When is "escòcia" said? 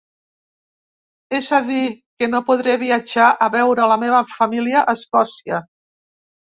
5.01-5.67